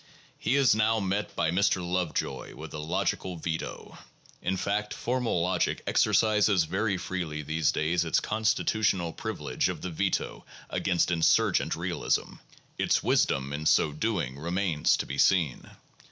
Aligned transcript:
He 0.39 0.55
is 0.55 0.73
now 0.73 0.99
met 0.99 1.35
by 1.35 1.51
Mr. 1.51 1.87
Lovejoy 1.87 2.55
with 2.55 2.73
a 2.73 2.79
logical 2.79 3.37
veto. 3.37 3.99
In 4.41 4.57
fact, 4.57 4.95
formal 4.95 5.43
logic 5.43 5.83
exercises 5.85 6.63
very 6.63 6.97
freely 6.97 7.43
these 7.43 7.71
days 7.71 8.03
its 8.03 8.19
constitutional 8.19 9.13
privilege 9.13 9.69
of 9.69 9.81
the 9.81 9.91
veto 9.91 10.43
against 10.71 11.11
insurgent 11.11 11.75
realism; 11.75 12.37
its 12.79 13.03
wisdom 13.03 13.53
in 13.53 13.67
so 13.67 13.91
doing 13.93 14.39
remains 14.39 14.97
to 14.97 15.05
be 15.05 15.19
seen. 15.19 15.69